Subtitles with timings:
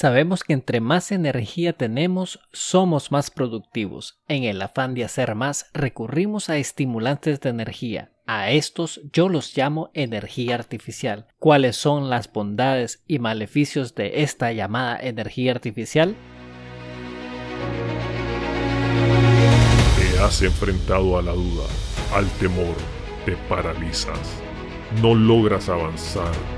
[0.00, 4.20] Sabemos que entre más energía tenemos, somos más productivos.
[4.28, 8.12] En el afán de hacer más, recurrimos a estimulantes de energía.
[8.24, 11.26] A estos yo los llamo energía artificial.
[11.40, 16.14] ¿Cuáles son las bondades y maleficios de esta llamada energía artificial?
[19.98, 21.66] Te has enfrentado a la duda,
[22.14, 22.76] al temor,
[23.26, 24.40] te paralizas.
[25.02, 26.57] No logras avanzar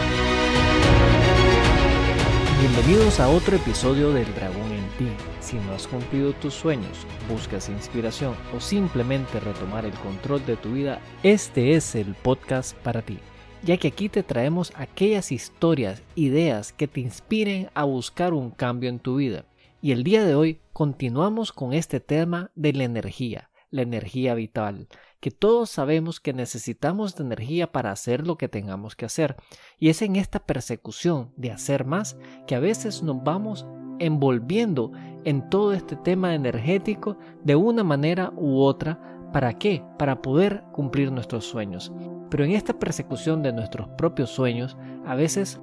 [2.61, 5.07] Bienvenidos a otro episodio del Dragón en ti.
[5.39, 10.73] Si no has cumplido tus sueños, buscas inspiración o simplemente retomar el control de tu
[10.73, 13.17] vida, este es el podcast para ti,
[13.63, 18.91] ya que aquí te traemos aquellas historias, ideas que te inspiren a buscar un cambio
[18.91, 19.45] en tu vida.
[19.81, 24.87] Y el día de hoy continuamos con este tema de la energía, la energía vital,
[25.21, 29.37] que todos sabemos que necesitamos de energía para hacer lo que tengamos que hacer.
[29.79, 33.65] Y es en esta persecución de hacer más que a veces nos vamos
[33.99, 34.91] envolviendo
[35.23, 38.99] en todo este tema energético de una manera u otra.
[39.31, 39.83] ¿Para qué?
[39.99, 41.93] Para poder cumplir nuestros sueños.
[42.31, 44.75] Pero en esta persecución de nuestros propios sueños,
[45.05, 45.61] a veces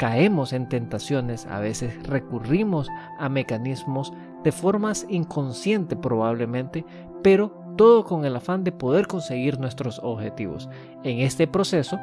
[0.00, 4.12] caemos en tentaciones, a veces recurrimos a mecanismos
[4.42, 6.84] de formas inconscientes probablemente,
[7.22, 10.68] pero todo con el afán de poder conseguir nuestros objetivos.
[11.04, 11.98] En este proceso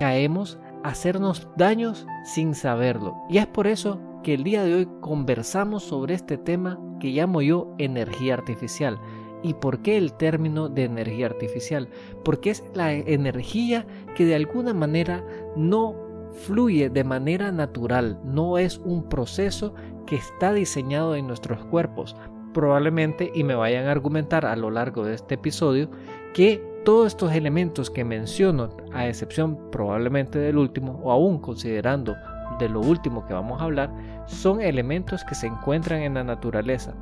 [0.00, 3.16] caemos a hacernos daños sin saberlo.
[3.30, 7.40] Y es por eso que el día de hoy conversamos sobre este tema que llamo
[7.40, 8.98] yo energía artificial.
[9.44, 11.88] ¿Y por qué el término de energía artificial?
[12.24, 15.94] Porque es la energía que de alguna manera no
[16.32, 19.74] fluye de manera natural, no es un proceso
[20.06, 22.16] que está diseñado en nuestros cuerpos,
[22.58, 25.88] probablemente y me vayan a argumentar a lo largo de este episodio
[26.34, 32.16] que todos estos elementos que menciono, a excepción probablemente del último o aún considerando
[32.58, 33.92] de lo último que vamos a hablar,
[34.26, 36.94] son elementos que se encuentran en la naturaleza.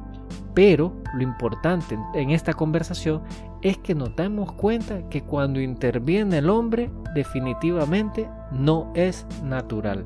[0.52, 3.22] Pero lo importante en esta conversación
[3.62, 10.04] es que nos damos cuenta que cuando interviene el hombre definitivamente no es natural.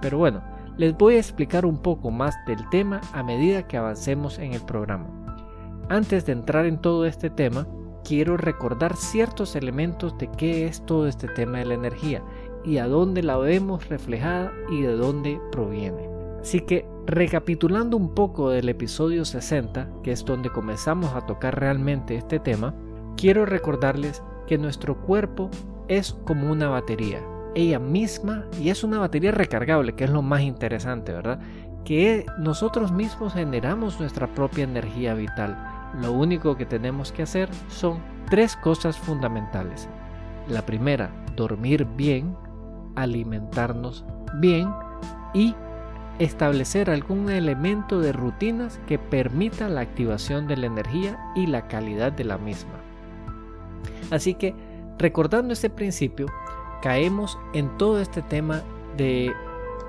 [0.00, 0.40] Pero bueno,
[0.78, 4.62] les voy a explicar un poco más del tema a medida que avancemos en el
[4.62, 5.08] programa.
[5.88, 7.66] Antes de entrar en todo este tema,
[8.04, 12.22] quiero recordar ciertos elementos de qué es todo este tema de la energía
[12.64, 16.08] y a dónde la vemos reflejada y de dónde proviene.
[16.40, 22.14] Así que recapitulando un poco del episodio 60, que es donde comenzamos a tocar realmente
[22.14, 22.72] este tema,
[23.16, 25.50] quiero recordarles que nuestro cuerpo
[25.88, 27.20] es como una batería
[27.54, 31.40] ella misma y es una batería recargable, que es lo más interesante, ¿verdad?
[31.84, 35.56] Que nosotros mismos generamos nuestra propia energía vital.
[36.00, 38.00] Lo único que tenemos que hacer son
[38.30, 39.88] tres cosas fundamentales.
[40.48, 42.36] La primera, dormir bien,
[42.94, 44.04] alimentarnos
[44.34, 44.70] bien
[45.34, 45.54] y
[46.18, 52.12] establecer algún elemento de rutinas que permita la activación de la energía y la calidad
[52.12, 52.74] de la misma.
[54.10, 54.54] Así que,
[54.98, 56.26] recordando este principio,
[56.82, 58.62] caemos en todo este tema
[58.96, 59.32] de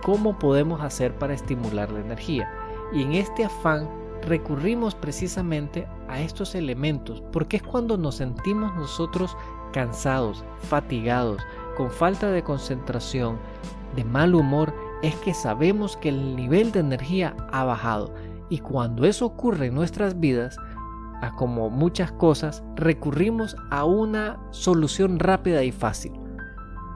[0.03, 2.51] cómo podemos hacer para estimular la energía.
[2.93, 3.89] Y en este afán
[4.23, 9.37] recurrimos precisamente a estos elementos porque es cuando nos sentimos nosotros
[9.71, 11.41] cansados, fatigados,
[11.77, 13.37] con falta de concentración,
[13.95, 18.13] de mal humor, es que sabemos que el nivel de energía ha bajado.
[18.49, 20.57] Y cuando eso ocurre en nuestras vidas,
[21.21, 26.18] a como muchas cosas, recurrimos a una solución rápida y fácil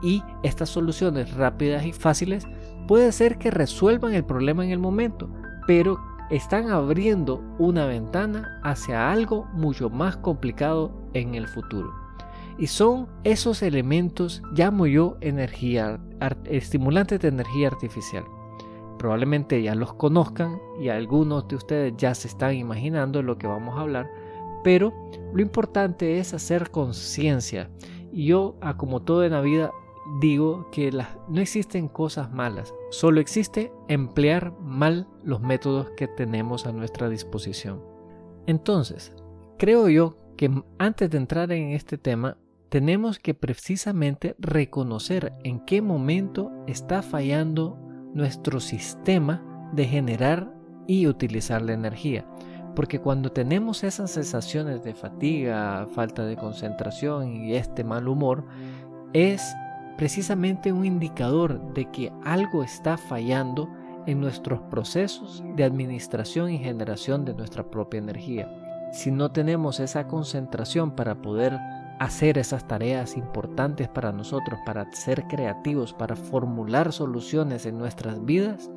[0.02, 2.46] y estas soluciones rápidas y fáciles
[2.86, 5.28] puede ser que resuelvan el problema en el momento,
[5.66, 5.98] pero
[6.30, 11.92] están abriendo una ventana hacia algo mucho más complicado en el futuro.
[12.58, 16.00] Y son esos elementos, llamo yo energía,
[16.44, 18.24] estimulantes de energía artificial.
[18.98, 23.76] Probablemente ya los conozcan y algunos de ustedes ya se están imaginando lo que vamos
[23.76, 24.08] a hablar,
[24.62, 24.92] pero
[25.34, 27.70] lo importante es hacer conciencia.
[28.12, 29.72] Y yo, como todo en la vida,
[30.20, 30.90] digo que
[31.28, 37.82] no existen cosas malas, solo existe emplear mal los métodos que tenemos a nuestra disposición.
[38.46, 39.14] Entonces,
[39.58, 42.36] creo yo que antes de entrar en este tema,
[42.68, 47.78] tenemos que precisamente reconocer en qué momento está fallando
[48.14, 50.52] nuestro sistema de generar
[50.86, 52.26] y utilizar la energía.
[52.74, 58.44] Porque cuando tenemos esas sensaciones de fatiga, falta de concentración y este mal humor,
[59.12, 59.54] es
[59.96, 63.68] precisamente un indicador de que algo está fallando
[64.06, 68.50] en nuestros procesos de administración y generación de nuestra propia energía.
[68.92, 71.58] Si no tenemos esa concentración para poder
[71.98, 78.70] hacer esas tareas importantes para nosotros, para ser creativos, para formular soluciones en nuestras vidas,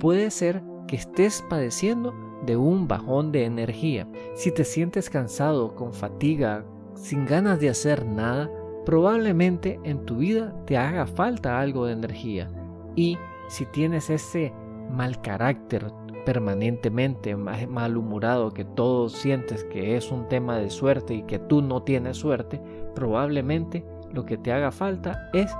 [0.00, 2.14] puede ser que estés padeciendo
[2.44, 4.08] de un bajón de energía.
[4.34, 6.64] Si te sientes cansado, con fatiga,
[6.94, 8.50] sin ganas de hacer nada,
[8.84, 12.50] probablemente en tu vida te haga falta algo de energía.
[12.96, 13.18] Y
[13.48, 14.52] si tienes ese
[14.90, 15.92] mal carácter
[16.24, 21.82] permanentemente, malhumorado, que todo sientes que es un tema de suerte y que tú no
[21.82, 22.60] tienes suerte,
[22.94, 25.50] probablemente lo que te haga falta es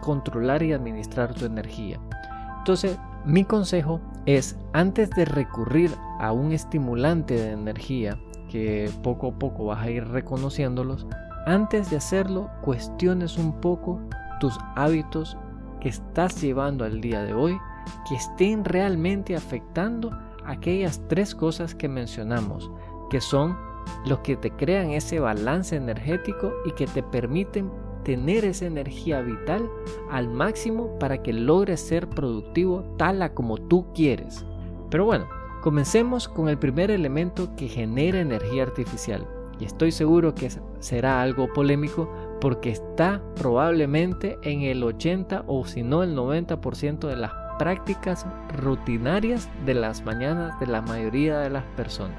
[0.00, 2.00] controlar y administrar tu energía.
[2.58, 5.90] Entonces, mi consejo es, antes de recurrir
[6.20, 8.18] a un estimulante de energía,
[8.50, 11.06] que poco a poco vas a ir reconociéndolos,
[11.46, 14.00] antes de hacerlo, cuestiones un poco
[14.40, 15.36] tus hábitos
[15.80, 17.58] que estás llevando al día de hoy
[18.08, 22.70] que estén realmente afectando aquellas tres cosas que mencionamos,
[23.10, 23.56] que son
[24.06, 27.70] los que te crean ese balance energético y que te permiten
[28.04, 29.68] tener esa energía vital
[30.10, 34.44] al máximo para que logres ser productivo tal a como tú quieres.
[34.90, 35.26] Pero bueno,
[35.62, 39.26] comencemos con el primer elemento que genera energía artificial.
[39.60, 45.82] Y estoy seguro que será algo polémico porque está probablemente en el 80 o si
[45.82, 48.24] no el 90% de las prácticas
[48.56, 52.16] rutinarias de las mañanas de la mayoría de las personas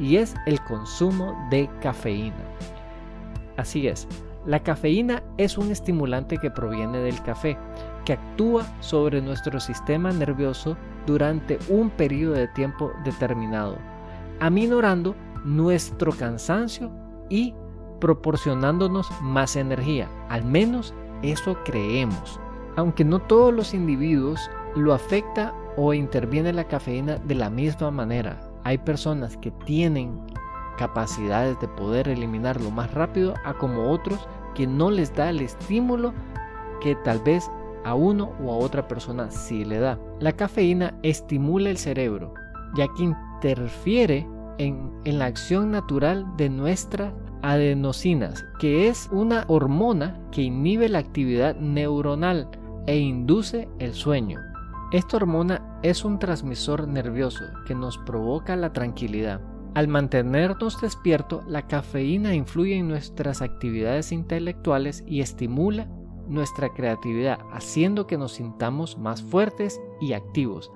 [0.00, 2.44] y es el consumo de cafeína.
[3.56, 4.08] Así es,
[4.46, 7.56] la cafeína es un estimulante que proviene del café,
[8.04, 10.76] que actúa sobre nuestro sistema nervioso
[11.06, 13.76] durante un periodo de tiempo determinado,
[14.40, 16.90] aminorando nuestro cansancio
[17.28, 17.54] y
[18.00, 22.40] proporcionándonos más energía, al menos eso creemos.
[22.76, 28.40] Aunque no todos los individuos lo afecta o interviene la cafeína de la misma manera.
[28.64, 30.20] Hay personas que tienen
[30.78, 36.12] capacidades de poder eliminarlo más rápido a como otros que no les da el estímulo
[36.80, 37.50] que tal vez
[37.84, 39.98] a uno o a otra persona sí le da.
[40.20, 42.34] La cafeína estimula el cerebro
[42.74, 44.26] ya que interfiere
[44.58, 47.12] en, la acción natural de nuestras
[47.42, 52.48] adenosinas, que es una hormona que inhibe la actividad neuronal
[52.86, 54.40] e induce el sueño.
[54.92, 59.40] Esta hormona es un transmisor nervioso que nos provoca la tranquilidad.
[59.74, 65.88] Al mantenernos despiertos, la cafeína influye en nuestras actividades intelectuales y estimula
[66.28, 70.70] nuestra creatividad, haciendo que nos sintamos más fuertes y activos,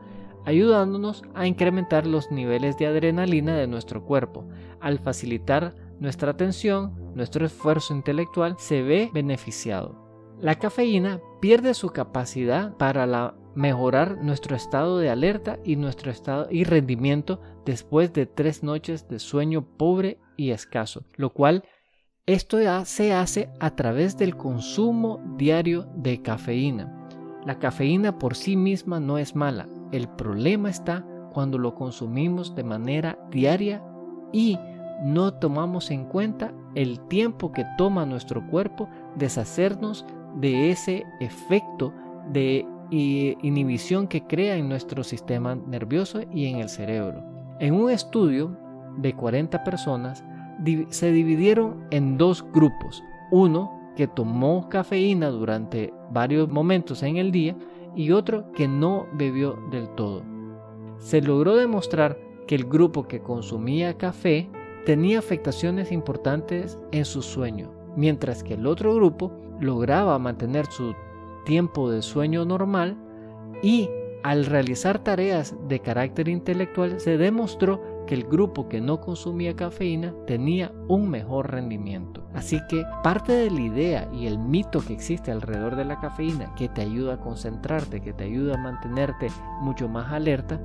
[0.47, 4.49] ayudándonos a incrementar los niveles de adrenalina de nuestro cuerpo.
[4.81, 10.07] Al facilitar nuestra atención, nuestro esfuerzo intelectual se ve beneficiado.
[10.41, 16.47] La cafeína pierde su capacidad para la mejorar nuestro estado de alerta y nuestro estado
[16.51, 21.65] y rendimiento después de tres noches de sueño pobre y escaso, lo cual
[22.27, 27.09] esto ya se hace a través del consumo diario de cafeína.
[27.47, 32.65] La cafeína por sí misma no es mala, el problema está cuando lo consumimos de
[32.65, 33.83] manera diaria
[34.33, 34.59] y
[35.03, 41.93] no tomamos en cuenta el tiempo que toma nuestro cuerpo deshacernos de ese efecto
[42.33, 47.25] de y inhibición que crea en nuestro sistema nervioso y en el cerebro.
[47.59, 48.57] En un estudio
[48.99, 50.25] de 40 personas
[50.91, 53.03] se dividieron en dos grupos.
[53.31, 57.57] Uno que tomó cafeína durante varios momentos en el día
[57.97, 60.23] y otro que no bebió del todo.
[60.99, 64.49] Se logró demostrar que el grupo que consumía café
[64.85, 70.95] tenía afectaciones importantes en su sueño, mientras que el otro grupo lograba mantener su
[71.45, 72.97] tiempo de sueño normal
[73.63, 73.89] y
[74.23, 80.15] al realizar tareas de carácter intelectual se demostró que el grupo que no consumía cafeína
[80.27, 82.29] tenía un mejor rendimiento.
[82.35, 86.55] Así que parte de la idea y el mito que existe alrededor de la cafeína
[86.55, 89.29] que te ayuda a concentrarte, que te ayuda a mantenerte
[89.61, 90.61] mucho más alerta,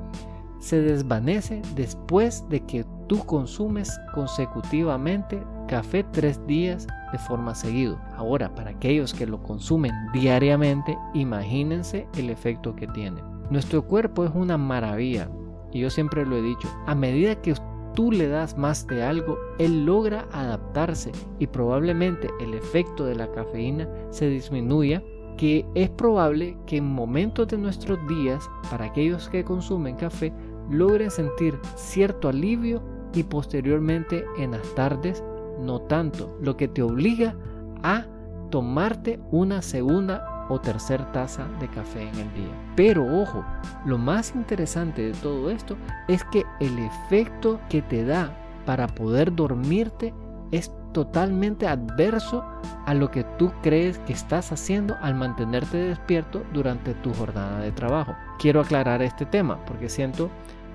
[0.60, 8.00] se desvanece después de que tú consumes consecutivamente café tres días de forma seguido.
[8.16, 13.22] Ahora, para aquellos que lo consumen diariamente, imagínense el efecto que tiene.
[13.50, 15.30] Nuestro cuerpo es una maravilla
[15.72, 17.54] y yo siempre lo he dicho, a medida que
[17.94, 23.32] tú le das más de algo, él logra adaptarse y probablemente el efecto de la
[23.32, 25.04] cafeína se disminuya
[25.38, 30.34] que es probable que en momentos de nuestros días, para aquellos que consumen café,
[30.70, 32.82] logres sentir cierto alivio
[33.14, 35.24] y posteriormente en las tardes
[35.60, 37.36] no tanto, lo que te obliga
[37.84, 38.06] a
[38.50, 42.74] tomarte una segunda o tercera taza de café en el día.
[42.76, 43.46] Pero ojo,
[43.86, 48.32] lo más interesante de todo esto es que el efecto que te da
[48.66, 50.14] para poder dormirte
[50.52, 52.44] es totalmente adverso
[52.86, 57.72] a lo que tú crees que estás haciendo al mantenerte despierto durante tu jornada de
[57.72, 58.16] trabajo.
[58.40, 60.30] Quiero aclarar este tema porque siento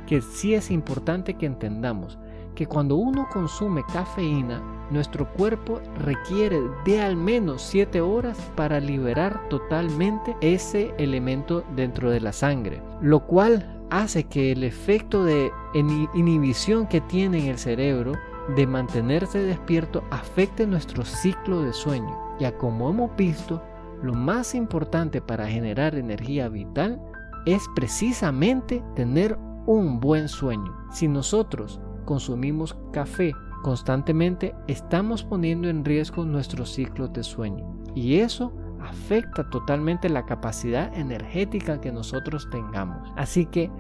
[0.06, 2.18] que sí es importante que entendamos
[2.56, 4.60] que cuando uno consume cafeína,
[4.90, 12.20] nuestro cuerpo requiere de al menos 7 horas para liberar totalmente ese elemento dentro de
[12.20, 18.14] la sangre, lo cual hace que el efecto de inhibición que tiene en el cerebro
[18.56, 22.16] de mantenerse despierto afecte nuestro ciclo de sueño.
[22.38, 23.62] Ya como hemos visto,
[24.02, 27.00] lo más importante para generar energía vital
[27.44, 30.76] es precisamente tener un buen sueño.
[30.92, 37.76] Si nosotros consumimos café constantemente, estamos poniendo en riesgo nuestro ciclo de sueño.
[37.94, 43.12] Y eso afecta totalmente la capacidad energética que nosotros tengamos.
[43.16, 43.70] Así que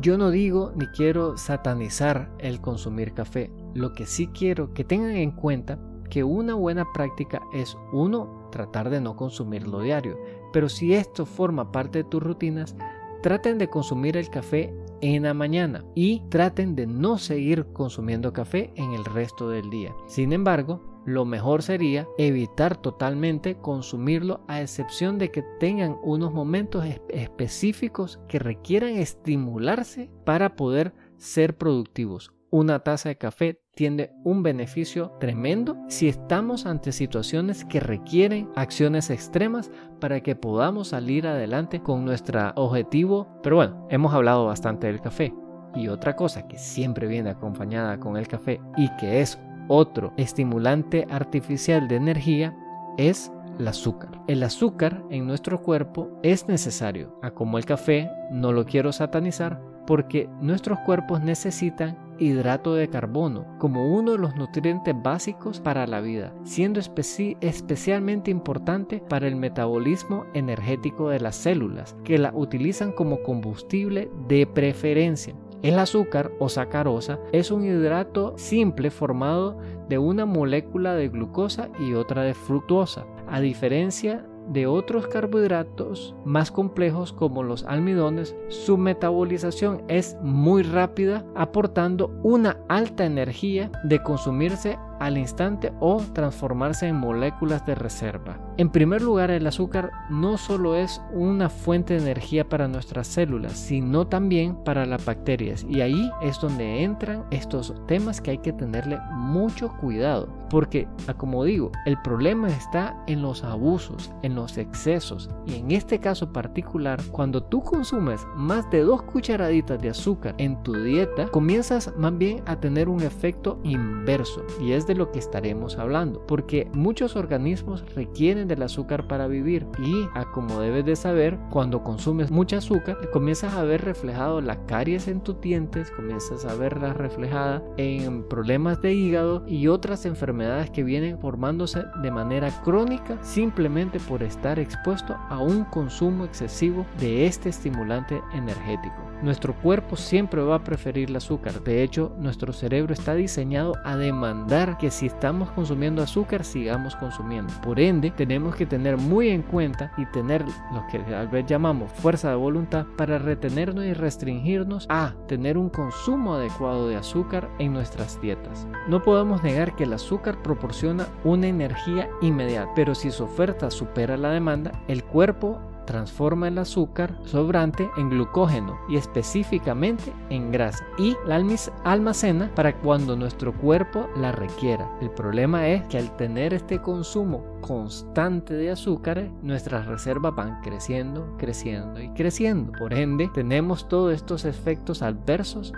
[0.00, 3.50] yo no digo ni quiero satanizar el consumir café.
[3.74, 5.78] Lo que sí quiero que tengan en cuenta
[6.10, 10.18] que una buena práctica es uno tratar de no consumirlo diario.
[10.52, 12.76] Pero si esto forma parte de tus rutinas,
[13.22, 18.72] traten de consumir el café en la mañana y traten de no seguir consumiendo café
[18.76, 19.94] en el resto del día.
[20.06, 26.84] Sin embargo, lo mejor sería evitar totalmente consumirlo a excepción de que tengan unos momentos
[27.08, 32.32] específicos que requieran estimularse para poder ser productivos.
[32.54, 39.08] Una taza de café tiene un beneficio tremendo si estamos ante situaciones que requieren acciones
[39.08, 43.26] extremas para que podamos salir adelante con nuestro objetivo.
[43.42, 45.32] Pero bueno, hemos hablado bastante del café.
[45.74, 51.06] Y otra cosa que siempre viene acompañada con el café y que es otro estimulante
[51.08, 52.54] artificial de energía
[52.98, 54.10] es el azúcar.
[54.28, 59.58] El azúcar en nuestro cuerpo es necesario, a como el café, no lo quiero satanizar,
[59.86, 66.00] porque nuestros cuerpos necesitan hidrato de carbono como uno de los nutrientes básicos para la
[66.00, 73.22] vida, siendo especialmente importante para el metabolismo energético de las células, que la utilizan como
[73.22, 75.34] combustible de preferencia.
[75.62, 81.94] El azúcar o sacarosa es un hidrato simple formado de una molécula de glucosa y
[81.94, 83.06] otra de fructosa.
[83.28, 91.24] A diferencia de otros carbohidratos más complejos como los almidones, su metabolización es muy rápida,
[91.34, 98.38] aportando una alta energía de consumirse al instante o transformarse en moléculas de reserva.
[98.58, 103.52] En primer lugar, el azúcar no solo es una fuente de energía para nuestras células,
[103.52, 105.64] sino también para las bacterias.
[105.68, 110.28] Y ahí es donde entran estos temas que hay que tenerle mucho cuidado.
[110.50, 115.30] Porque, ah, como digo, el problema está en los abusos, en los excesos.
[115.46, 120.62] Y en este caso particular, cuando tú consumes más de dos cucharaditas de azúcar en
[120.62, 124.44] tu dieta, comienzas más bien a tener un efecto inverso.
[124.60, 129.66] Y es de lo que estaremos hablando, porque muchos organismos requieren del azúcar para vivir
[129.78, 135.08] y, como debes de saber, cuando consumes mucha azúcar, comienzas a ver reflejado la caries
[135.08, 140.82] en tus dientes, comienzas a verla reflejada en problemas de hígado y otras enfermedades que
[140.82, 147.48] vienen formándose de manera crónica simplemente por estar expuesto a un consumo excesivo de este
[147.48, 149.12] estimulante energético.
[149.22, 151.62] Nuestro cuerpo siempre va a preferir el azúcar.
[151.62, 157.52] De hecho, nuestro cerebro está diseñado a demandar que si estamos consumiendo azúcar, sigamos consumiendo.
[157.62, 161.92] Por ende, tenemos que tener muy en cuenta y tener lo que tal vez llamamos
[161.92, 167.74] fuerza de voluntad para retenernos y restringirnos a tener un consumo adecuado de azúcar en
[167.74, 168.66] nuestras dietas.
[168.88, 174.16] No podemos negar que el azúcar proporciona una energía inmediata, pero si su oferta supera
[174.16, 181.16] la demanda, el cuerpo transforma el azúcar sobrante en glucógeno y específicamente en grasa y
[181.26, 181.40] la
[181.84, 184.90] almacena para cuando nuestro cuerpo la requiera.
[185.00, 191.34] El problema es que al tener este consumo constante de azúcares, nuestras reservas van creciendo,
[191.38, 192.72] creciendo y creciendo.
[192.72, 195.72] Por ende, tenemos todos estos efectos adversos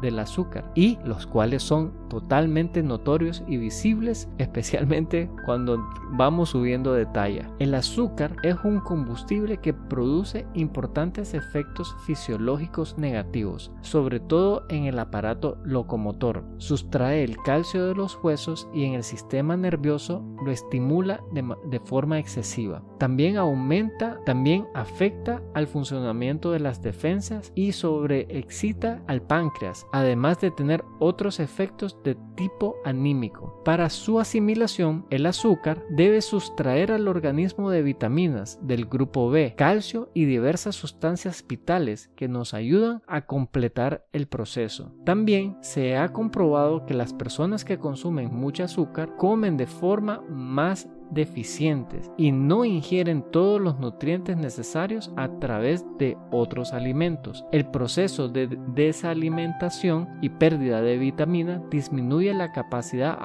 [0.00, 7.06] del azúcar y los cuales son totalmente notorios y visibles, especialmente cuando vamos subiendo de
[7.06, 7.50] talla.
[7.58, 14.98] El azúcar es un combustible que produce importantes efectos fisiológicos negativos, sobre todo en el
[14.98, 16.44] aparato locomotor.
[16.58, 21.80] Sustrae el calcio de los huesos y en el sistema nervioso lo estimula acumula de,
[21.80, 22.82] forma excesiva.
[22.98, 30.50] También aumenta, también afecta al funcionamiento de las defensas y sobreexcita al páncreas, además de
[30.50, 33.62] tener otros efectos de tipo anímico.
[33.64, 40.10] Para su asimilación, el azúcar debe sustraer al organismo de vitaminas del grupo B, calcio
[40.14, 44.92] y diversas sustancias vitales que nos ayudan a completar el proceso.
[45.04, 50.88] También se ha comprobado que las personas que consumen mucho azúcar comen de forma más
[51.10, 57.44] deficientes y no ingieren todos los nutrientes necesarios a través de otros alimentos.
[57.52, 63.18] El proceso de desalimentación y pérdida de vitamina disminuye la capacidad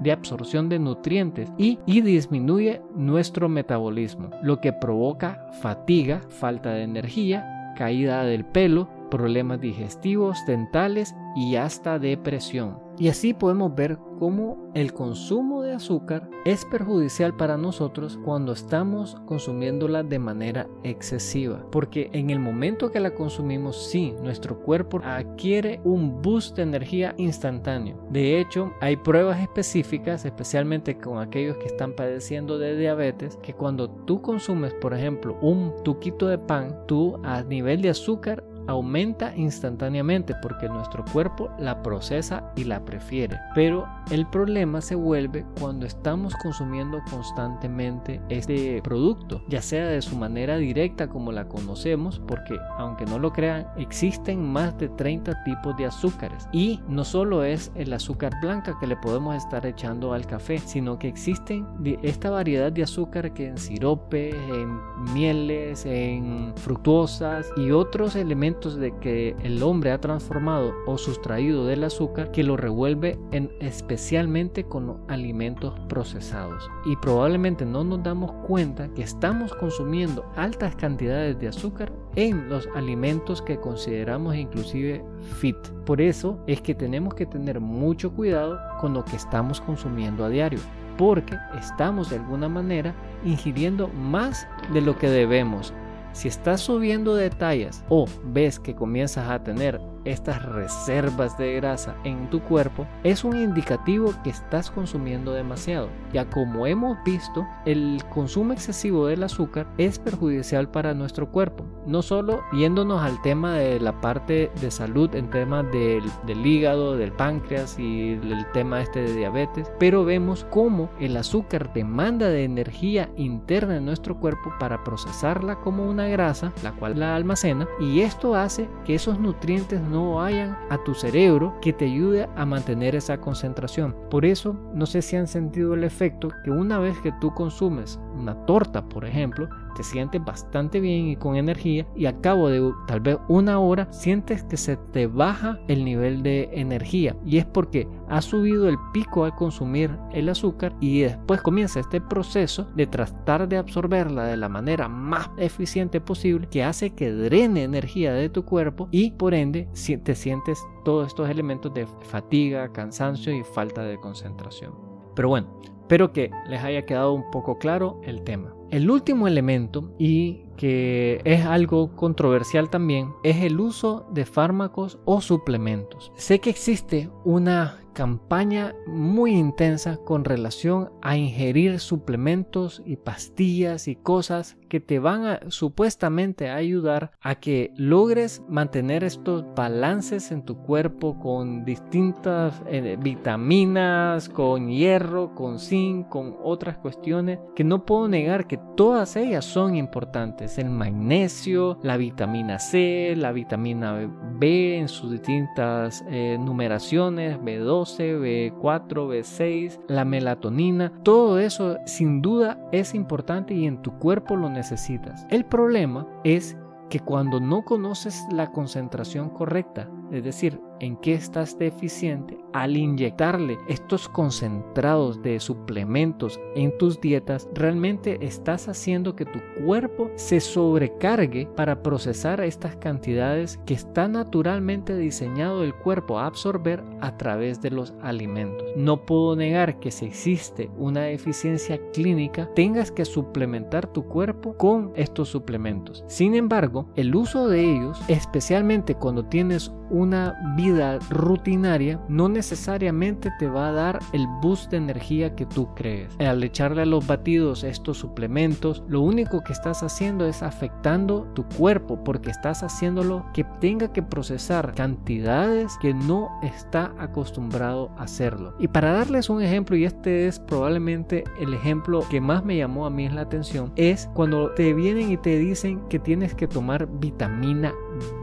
[0.00, 7.72] de absorción de nutrientes y, disminuye nuestro metabolismo, lo que provoca fatiga, falta de energía,
[7.76, 12.85] caída del pelo, problemas digestivos, dentales y hasta depresión.
[12.98, 19.16] Y así podemos ver cómo el consumo de azúcar es perjudicial para nosotros cuando estamos
[19.26, 21.66] consumiéndola de manera excesiva.
[21.70, 27.14] Porque en el momento que la consumimos, sí, nuestro cuerpo adquiere un boost de energía
[27.18, 27.98] instantáneo.
[28.10, 33.90] De hecho, hay pruebas específicas, especialmente con aquellos que están padeciendo de diabetes, que cuando
[33.90, 40.34] tú consumes, por ejemplo, un tuquito de pan, tú a nivel de azúcar aumenta instantáneamente
[40.42, 43.38] porque nuestro cuerpo la procesa y la prefiere.
[43.54, 50.16] Pero el problema se vuelve cuando estamos consumiendo constantemente este producto, ya sea de su
[50.16, 55.76] manera directa como la conocemos, porque aunque no lo crean, existen más de 30 tipos
[55.76, 56.48] de azúcares.
[56.52, 60.98] Y no solo es el azúcar blanca que le podemos estar echando al café, sino
[60.98, 61.66] que existen
[62.02, 64.78] esta variedad de azúcar que en sirope, en
[65.12, 71.84] mieles, en fructuosas y otros elementos de que el hombre ha transformado o sustraído del
[71.84, 76.68] azúcar que lo revuelve en especialmente con alimentos procesados.
[76.86, 82.66] Y probablemente no nos damos cuenta que estamos consumiendo altas cantidades de azúcar en los
[82.74, 85.04] alimentos que consideramos inclusive
[85.38, 85.56] fit.
[85.84, 90.30] Por eso es que tenemos que tener mucho cuidado con lo que estamos consumiendo a
[90.30, 90.60] diario
[90.96, 95.74] porque estamos de alguna manera ingiriendo más de lo que debemos
[96.16, 101.96] si estás subiendo de tallas o ves que comienzas a tener estas reservas de grasa
[102.04, 105.88] en tu cuerpo es un indicativo que estás consumiendo demasiado.
[106.12, 111.64] Ya como hemos visto, el consumo excesivo del azúcar es perjudicial para nuestro cuerpo.
[111.86, 116.96] No solo yéndonos al tema de la parte de salud, en temas del, del hígado,
[116.96, 122.44] del páncreas y el tema este de diabetes, pero vemos cómo el azúcar demanda de
[122.44, 128.00] energía interna en nuestro cuerpo para procesarla como una grasa, la cual la almacena, y
[128.00, 132.44] esto hace que esos nutrientes no no vayan a tu cerebro que te ayude a
[132.44, 133.96] mantener esa concentración.
[134.10, 137.98] Por eso, no sé si han sentido el efecto que una vez que tú consumes
[138.14, 142.72] una torta, por ejemplo, te sientes bastante bien y con energía y al cabo de
[142.86, 147.44] tal vez una hora sientes que se te baja el nivel de energía y es
[147.44, 152.86] porque ha subido el pico al consumir el azúcar y después comienza este proceso de
[152.86, 158.28] tratar de absorberla de la manera más eficiente posible que hace que drene energía de
[158.28, 159.68] tu cuerpo y por ende
[160.04, 164.72] te sientes todos estos elementos de fatiga, cansancio y falta de concentración.
[165.14, 168.55] Pero bueno, espero que les haya quedado un poco claro el tema.
[168.70, 175.20] El último elemento, y que es algo controversial también, es el uso de fármacos o
[175.20, 176.12] suplementos.
[176.16, 183.96] Sé que existe una campaña muy intensa con relación a ingerir suplementos y pastillas y
[183.96, 190.58] cosas que te van a supuestamente ayudar a que logres mantener estos balances en tu
[190.58, 198.08] cuerpo con distintas eh, vitaminas, con hierro, con zinc, con otras cuestiones que no puedo
[198.08, 200.58] negar que todas ellas son importantes.
[200.58, 204.06] El magnesio, la vitamina C, la vitamina
[204.38, 207.42] B en sus distintas eh, numeraciones,
[207.86, 214.36] B12, B4, B6, la melatonina, todo eso sin duda es importante y en tu cuerpo
[214.36, 215.26] lo necesitas.
[215.30, 216.56] El problema es
[216.90, 223.58] que cuando no conoces la concentración correcta, es decir, en qué estás deficiente, al inyectarle
[223.68, 231.46] estos concentrados de suplementos en tus dietas, realmente estás haciendo que tu cuerpo se sobrecargue
[231.54, 237.70] para procesar estas cantidades que está naturalmente diseñado el cuerpo a absorber a través de
[237.70, 238.66] los alimentos.
[238.74, 244.92] No puedo negar que si existe una deficiencia clínica, tengas que suplementar tu cuerpo con
[244.96, 246.04] estos suplementos.
[246.06, 253.48] Sin embargo, el uso de ellos, especialmente cuando tienes una vida rutinaria no necesariamente te
[253.48, 256.16] va a dar el boost de energía que tú crees.
[256.20, 261.42] Al echarle a los batidos estos suplementos, lo único que estás haciendo es afectando tu
[261.42, 268.54] cuerpo porque estás haciéndolo que tenga que procesar cantidades que no está acostumbrado a hacerlo.
[268.60, 272.86] Y para darles un ejemplo, y este es probablemente el ejemplo que más me llamó
[272.86, 276.86] a mí la atención, es cuando te vienen y te dicen que tienes que tomar
[277.00, 277.72] vitamina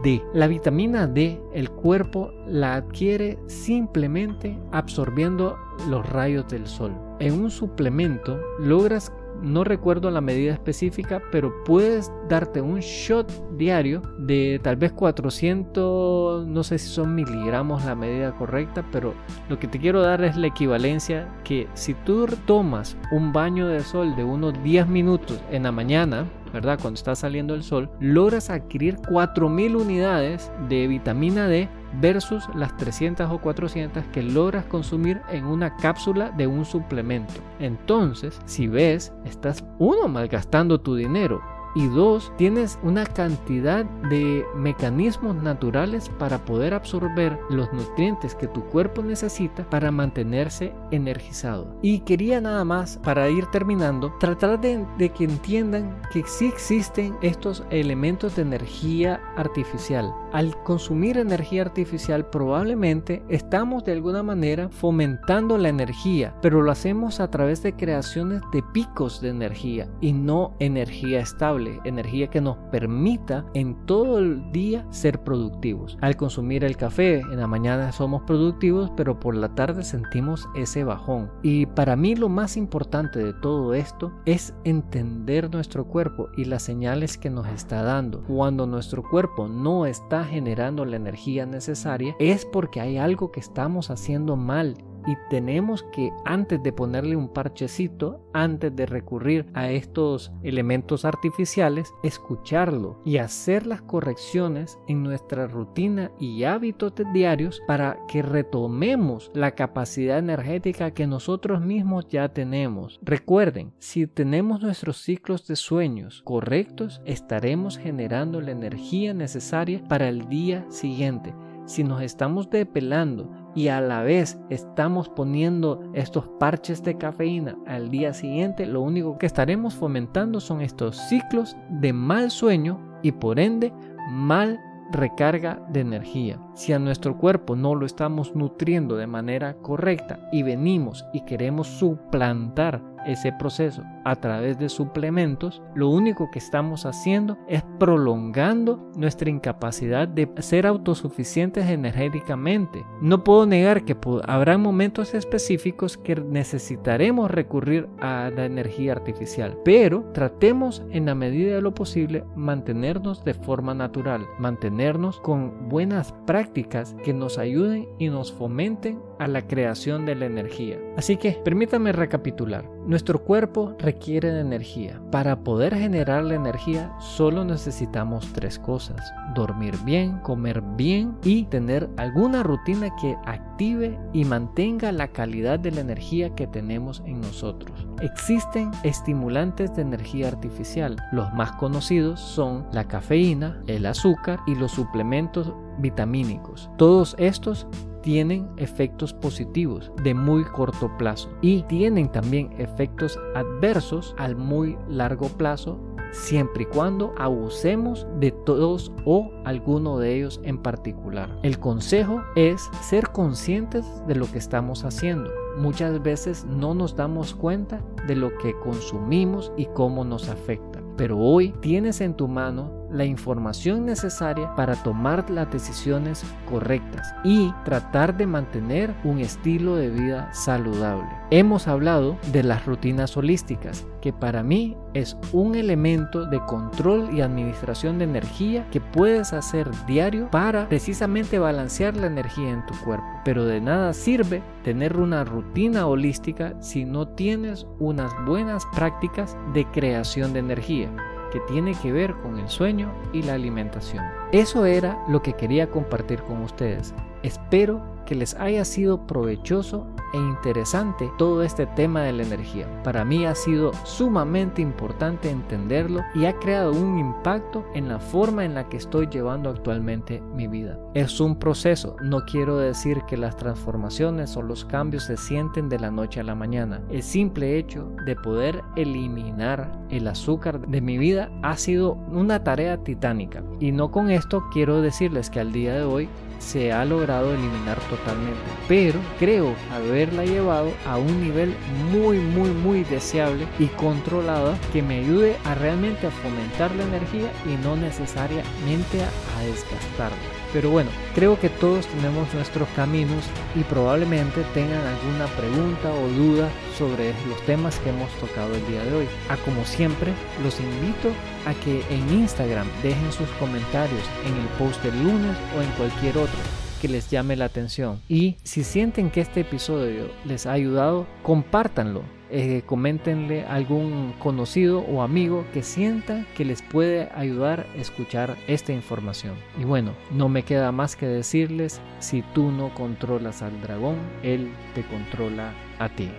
[0.02, 0.22] D.
[0.32, 5.56] La vitamina D, el cuerpo la adquiere simplemente absorbiendo
[5.88, 6.92] los rayos del sol.
[7.20, 14.02] En un suplemento logras no recuerdo la medida específica, pero puedes darte un shot diario
[14.18, 19.14] de tal vez 400, no sé si son miligramos la medida correcta, pero
[19.48, 23.80] lo que te quiero dar es la equivalencia que si tú tomas un baño de
[23.80, 26.78] sol de unos 10 minutos en la mañana, ¿verdad?
[26.80, 31.68] Cuando está saliendo el sol, logras adquirir 4000 unidades de vitamina D
[32.00, 37.34] versus las 300 o 400 que logras consumir en una cápsula de un suplemento.
[37.58, 45.34] Entonces, si ves, estás uno malgastando tu dinero y dos, tienes una cantidad de mecanismos
[45.36, 51.76] naturales para poder absorber los nutrientes que tu cuerpo necesita para mantenerse energizado.
[51.82, 54.84] Y quería nada más, para ir terminando, tratar de,
[55.14, 60.12] que entiendan que sí existen estos elementos de energía artificial.
[60.32, 67.20] Al consumir energía artificial probablemente estamos de alguna manera fomentando la energía, pero lo hacemos
[67.20, 72.56] a través de creaciones de picos de energía y no energía estable energía que nos
[72.70, 75.98] permita en todo el día ser productivos.
[76.00, 80.84] Al consumir el café, en la mañana somos productivos, pero por la tarde sentimos ese
[80.84, 81.30] bajón.
[81.42, 86.62] Y para mí lo más importante de todo esto es entender nuestro cuerpo y las
[86.62, 88.22] señales que nos está dando.
[88.24, 93.90] Cuando nuestro cuerpo no está generando la energía necesaria, es porque hay algo que estamos
[93.90, 100.32] haciendo mal y tenemos que antes de ponerle un parchecito, antes de recurrir a estos
[100.42, 108.22] elementos artificiales, escucharlo y hacer las correcciones en nuestra rutina y hábitos diarios para que
[108.22, 113.00] retomemos la capacidad energética que nosotros mismos ya tenemos.
[113.02, 120.28] Recuerden, si tenemos nuestros ciclos de sueños correctos, estaremos generando la energía necesaria para el
[120.28, 121.34] día siguiente.
[121.66, 127.90] Si nos estamos depelando y a la vez estamos poniendo estos parches de cafeína al
[127.90, 133.38] día siguiente, lo único que estaremos fomentando son estos ciclos de mal sueño y por
[133.38, 133.72] ende
[134.10, 134.60] mal
[134.92, 136.38] recarga de energía.
[136.54, 141.66] Si a nuestro cuerpo no lo estamos nutriendo de manera correcta y venimos y queremos
[141.66, 149.30] suplantar ese proceso a través de suplementos, lo único que estamos haciendo es prolongando nuestra
[149.30, 152.84] incapacidad de ser autosuficientes energéticamente.
[153.00, 160.04] No puedo negar que habrá momentos específicos que necesitaremos recurrir a la energía artificial, pero
[160.12, 166.94] tratemos en la medida de lo posible mantenernos de forma natural, mantenernos con buenas prácticas
[167.02, 170.78] que nos ayuden y nos fomenten a la creación de la energía.
[170.96, 172.73] Así que permítame recapitular.
[172.86, 175.00] Nuestro cuerpo requiere de energía.
[175.10, 179.00] Para poder generar la energía solo necesitamos tres cosas.
[179.34, 185.70] Dormir bien, comer bien y tener alguna rutina que active y mantenga la calidad de
[185.70, 187.86] la energía que tenemos en nosotros.
[188.02, 190.96] Existen estimulantes de energía artificial.
[191.10, 196.70] Los más conocidos son la cafeína, el azúcar y los suplementos vitamínicos.
[196.76, 197.66] Todos estos
[198.04, 205.28] tienen efectos positivos de muy corto plazo y tienen también efectos adversos al muy largo
[205.30, 205.80] plazo
[206.12, 211.30] siempre y cuando abusemos de todos o alguno de ellos en particular.
[211.42, 215.30] El consejo es ser conscientes de lo que estamos haciendo.
[215.56, 220.82] Muchas veces no nos damos cuenta de lo que consumimos y cómo nos afecta.
[220.98, 227.52] Pero hoy tienes en tu mano la información necesaria para tomar las decisiones correctas y
[227.64, 231.08] tratar de mantener un estilo de vida saludable.
[231.30, 237.20] Hemos hablado de las rutinas holísticas, que para mí es un elemento de control y
[237.20, 243.06] administración de energía que puedes hacer diario para precisamente balancear la energía en tu cuerpo.
[243.24, 249.64] Pero de nada sirve tener una rutina holística si no tienes unas buenas prácticas de
[249.72, 250.90] creación de energía
[251.34, 254.04] que tiene que ver con el sueño y la alimentación.
[254.30, 256.94] Eso era lo que quería compartir con ustedes.
[257.24, 262.68] Espero que les haya sido provechoso e interesante todo este tema de la energía.
[262.82, 268.44] Para mí ha sido sumamente importante entenderlo y ha creado un impacto en la forma
[268.44, 270.78] en la que estoy llevando actualmente mi vida.
[270.92, 275.78] Es un proceso, no quiero decir que las transformaciones o los cambios se sienten de
[275.78, 276.82] la noche a la mañana.
[276.90, 282.76] El simple hecho de poder eliminar el azúcar de mi vida ha sido una tarea
[282.84, 283.42] titánica.
[283.60, 286.08] Y no con esto quiero decirles que al día de hoy
[286.38, 288.40] se ha logrado eliminar totalmente.
[288.68, 291.54] Pero creo haberla llevado a un nivel
[291.90, 297.30] muy, muy, muy deseable y controlada que me ayude a realmente a fomentar la energía
[297.46, 300.43] y no necesariamente a, desgastarla.
[300.54, 303.24] Pero bueno, creo que todos tenemos nuestros caminos
[303.56, 308.84] y probablemente tengan alguna pregunta o duda sobre los temas que hemos tocado el día
[308.84, 309.06] de hoy.
[309.28, 310.12] A como siempre,
[310.44, 311.10] los invito
[311.44, 316.18] a que en Instagram dejen sus comentarios en el post del lunes o en cualquier
[316.18, 316.38] otro
[316.80, 318.00] que les llame la atención.
[318.08, 322.02] Y si sienten que este episodio les ha ayudado, compártanlo.
[322.36, 328.36] Eh, coméntenle a algún conocido o amigo que sienta que les puede ayudar a escuchar
[328.48, 329.36] esta información.
[329.56, 334.50] Y bueno, no me queda más que decirles, si tú no controlas al dragón, él
[334.74, 336.10] te controla a ti.